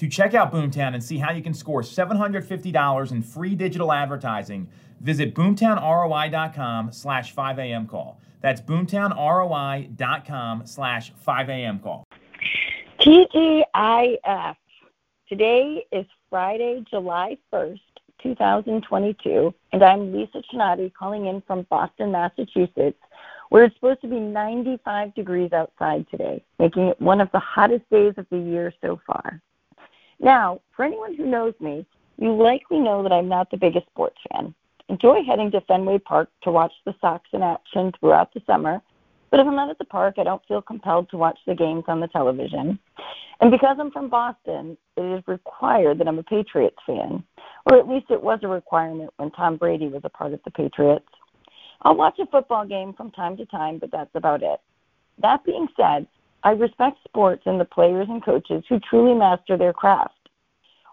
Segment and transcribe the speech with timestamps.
[0.00, 4.66] To check out Boomtown and see how you can score $750 in free digital advertising,
[4.98, 8.18] visit boomtownroi.com slash 5am call.
[8.40, 12.04] That's boomtownroi.com slash 5am call.
[12.98, 14.56] TGIF.
[15.28, 17.80] Today is Friday, July 1st,
[18.22, 22.96] 2022, and I'm Lisa Chinatti calling in from Boston, Massachusetts,
[23.50, 27.84] where it's supposed to be 95 degrees outside today, making it one of the hottest
[27.90, 29.42] days of the year so far.
[30.20, 31.84] Now, for anyone who knows me,
[32.18, 34.54] you likely know that I'm not the biggest sports fan
[34.90, 38.82] enjoy heading to Fenway Park to watch the Sox in action throughout the summer.
[39.30, 41.84] But if I'm not at the park, I don't feel compelled to watch the games
[41.86, 42.78] on the television.
[43.40, 47.22] And because I'm from Boston, it is required that I'm a Patriots fan,
[47.70, 50.50] or at least it was a requirement when Tom Brady was a part of the
[50.50, 51.06] Patriots.
[51.82, 54.60] I'll watch a football game from time to time, but that's about it.
[55.22, 56.06] That being said,
[56.42, 60.19] I respect sports and the players and coaches who truly master their craft.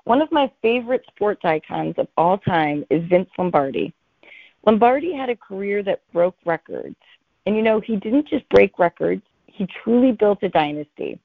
[0.08, 3.94] One of my favorite sports icons of all time is Vince Lombardi.
[4.66, 6.96] Lombardi had a career that broke records.
[7.46, 11.20] And you know, he didn't just break records, he truly built a dynasty.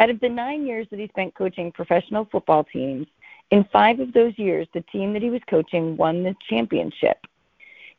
[0.00, 3.06] Out of the nine years that he spent coaching professional football teams,
[3.52, 7.18] in five of those years, the team that he was coaching won the championship.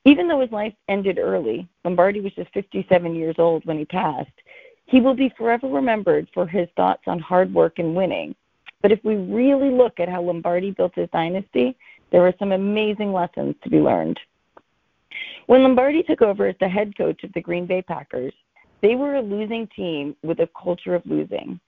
[0.04, 4.28] Even though his life ended early, Lombardi was just 57 years old when he passed,
[4.88, 8.36] he will be forever remembered for his thoughts on hard work and winning
[8.82, 11.78] but if we really look at how Lombardi built his dynasty,
[12.12, 14.20] there were some amazing lessons to be learned.
[15.48, 18.34] When Lombardi took over as the head coach of the Green Bay Packers,
[18.82, 21.60] they were a losing team with a culture of losing.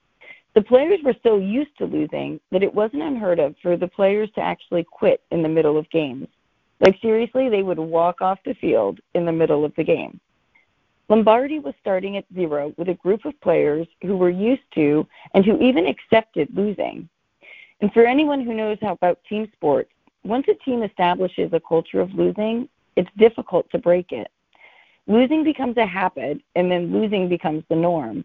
[0.54, 4.30] The players were so used to losing that it wasn't unheard of for the players
[4.34, 6.28] to actually quit in the middle of games.
[6.80, 10.20] Like, seriously, they would walk off the field in the middle of the game.
[11.14, 15.44] Lombardi was starting at zero with a group of players who were used to and
[15.44, 17.08] who even accepted losing.
[17.80, 19.92] And for anyone who knows how about team sports,
[20.24, 24.26] once a team establishes a culture of losing, it's difficult to break it.
[25.06, 28.24] Losing becomes a habit, and then losing becomes the norm.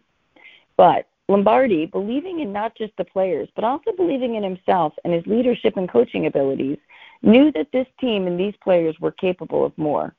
[0.76, 5.24] But Lombardi, believing in not just the players, but also believing in himself and his
[5.26, 6.78] leadership and coaching abilities,
[7.22, 10.12] knew that this team and these players were capable of more,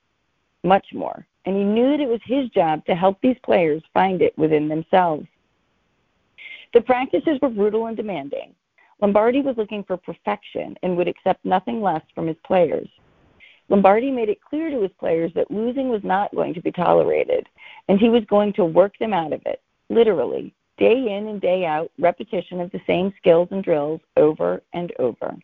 [0.64, 4.22] much more and he knew that it was his job to help these players find
[4.22, 5.26] it within themselves.
[6.74, 8.56] The practices were brutal and demanding.
[9.02, 12.88] Lombardi was looking for perfection and would accept nothing less from his players.
[13.68, 17.48] Lombardi made it clear to his players that losing was not going to be tolerated,
[17.88, 21.66] and he was going to work them out of it, literally, day in and day
[21.66, 25.36] out, repetition of the same skills and drills over and over.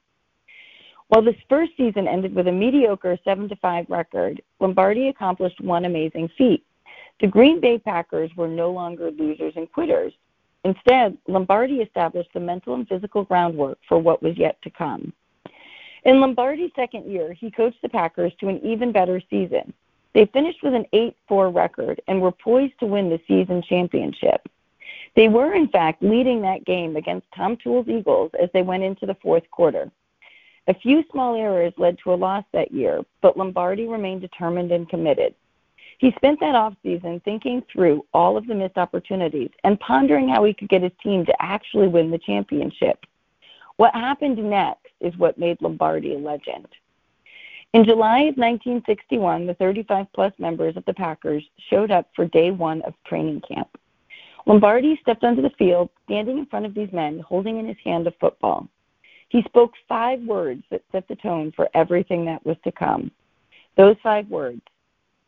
[1.10, 6.30] While this first season ended with a mediocre 7 5 record, Lombardi accomplished one amazing
[6.38, 6.66] feat.
[7.22, 10.14] The Green Bay Packers were no longer losers and quitters.
[10.66, 15.14] Instead, Lombardi established the mental and physical groundwork for what was yet to come.
[16.04, 19.74] In Lombardi's second year, he coached the Packers to an even better season.
[20.14, 24.48] They finished with an 8 4 record and were poised to win the season championship.
[25.16, 29.06] They were, in fact, leading that game against Tom Toole's Eagles as they went into
[29.06, 29.90] the fourth quarter.
[30.68, 34.90] A few small errors led to a loss that year, but Lombardi remained determined and
[34.90, 35.34] committed.
[36.00, 40.54] He spent that offseason thinking through all of the missed opportunities and pondering how he
[40.54, 43.06] could get his team to actually win the championship.
[43.78, 46.68] What happened next is what made Lombardi a legend.
[47.74, 52.52] In July of 1961, the 35 plus members of the Packers showed up for day
[52.52, 53.70] one of training camp.
[54.46, 58.08] Lombardi stepped onto the field, standing in front of these men, holding in his hand
[58.08, 58.68] a football.
[59.30, 63.12] He spoke five words that set the tone for everything that was to come.
[63.76, 64.62] Those five words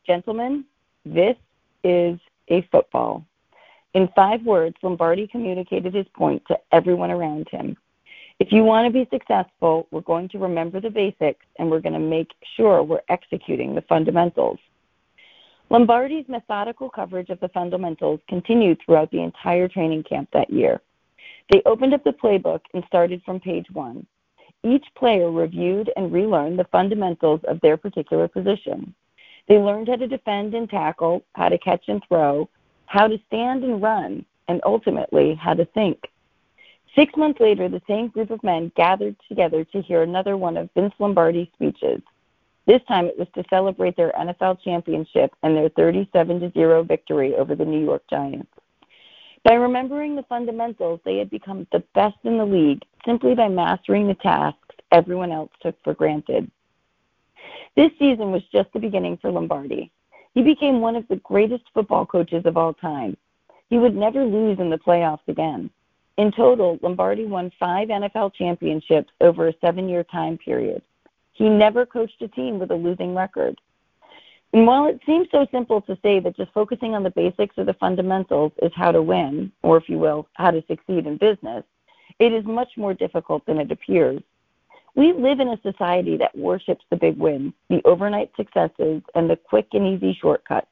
[0.07, 0.65] Gentlemen,
[1.05, 1.35] this
[1.83, 3.23] is a football.
[3.93, 7.77] In five words, Lombardi communicated his point to everyone around him.
[8.39, 11.93] If you want to be successful, we're going to remember the basics and we're going
[11.93, 14.59] to make sure we're executing the fundamentals.
[15.69, 20.81] Lombardi's methodical coverage of the fundamentals continued throughout the entire training camp that year.
[21.49, 24.05] They opened up the playbook and started from page one.
[24.63, 28.93] Each player reviewed and relearned the fundamentals of their particular position.
[29.47, 32.49] They learned how to defend and tackle, how to catch and throw,
[32.85, 35.99] how to stand and run, and ultimately how to think.
[36.95, 40.69] Six months later, the same group of men gathered together to hear another one of
[40.75, 42.01] Vince Lombardi's speeches.
[42.65, 47.55] This time it was to celebrate their NFL championship and their 37 0 victory over
[47.55, 48.51] the New York Giants.
[49.43, 54.07] By remembering the fundamentals, they had become the best in the league simply by mastering
[54.07, 56.49] the tasks everyone else took for granted.
[57.75, 59.91] This season was just the beginning for Lombardi.
[60.33, 63.15] He became one of the greatest football coaches of all time.
[63.69, 65.69] He would never lose in the playoffs again.
[66.17, 70.81] In total, Lombardi won five NFL championships over a seven year time period.
[71.31, 73.57] He never coached a team with a losing record.
[74.53, 77.65] And while it seems so simple to say that just focusing on the basics or
[77.65, 81.63] the fundamentals is how to win, or if you will, how to succeed in business,
[82.17, 84.21] it is much more difficult than it appears.
[84.95, 89.35] We live in a society that worships the big wins, the overnight successes, and the
[89.35, 90.67] quick and easy shortcuts.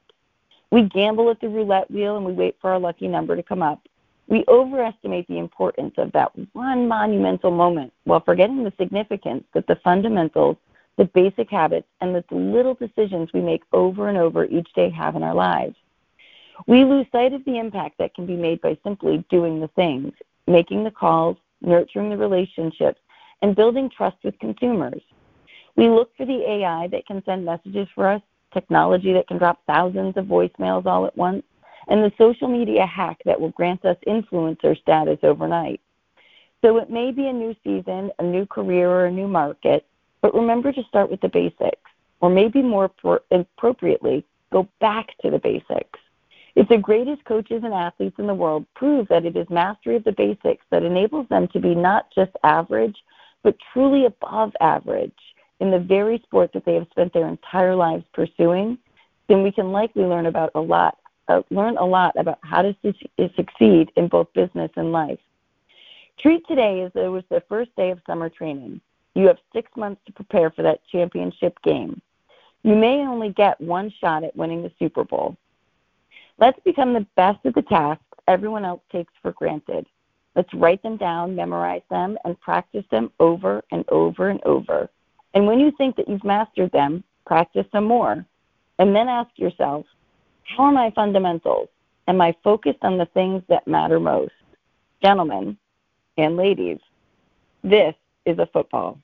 [0.70, 3.62] We gamble at the roulette wheel and we wait for our lucky number to come
[3.62, 3.80] up.
[4.26, 9.76] We overestimate the importance of that one monumental moment while forgetting the significance that the
[9.76, 10.58] fundamentals
[10.98, 15.16] the basic habits, and the little decisions we make over and over each day have
[15.16, 15.76] in our lives.
[16.66, 20.12] We lose sight of the impact that can be made by simply doing the things,
[20.46, 23.00] making the calls, nurturing the relationships,
[23.42, 25.00] and building trust with consumers.
[25.76, 28.22] We look for the AI that can send messages for us,
[28.52, 31.44] technology that can drop thousands of voicemails all at once,
[31.86, 35.80] and the social media hack that will grant us influencer status overnight.
[36.60, 39.86] So it may be a new season, a new career, or a new market,
[40.20, 42.90] but remember to start with the basics, or maybe more
[43.30, 45.98] appropriately, go back to the basics.
[46.56, 50.04] If the greatest coaches and athletes in the world prove that it is mastery of
[50.04, 52.96] the basics that enables them to be not just average,
[53.44, 55.12] but truly above average
[55.60, 58.78] in the very sport that they have spent their entire lives pursuing,
[59.28, 60.98] then we can likely learn about a lot,
[61.28, 65.18] uh, learn a lot about how to su- succeed in both business and life.
[66.18, 68.80] Treat today as though it was the first day of summer training.
[69.18, 72.00] You have six months to prepare for that championship game.
[72.62, 75.36] You may only get one shot at winning the Super Bowl.
[76.38, 79.86] Let's become the best at the tasks everyone else takes for granted.
[80.36, 84.88] Let's write them down, memorize them, and practice them over and over and over.
[85.34, 88.24] And when you think that you've mastered them, practice some more.
[88.78, 89.84] And then ask yourself,
[90.44, 91.70] how are my fundamentals?
[92.06, 94.30] Am I focused on the things that matter most?
[95.02, 95.58] Gentlemen
[96.16, 96.78] and ladies,
[97.64, 99.00] this is a football.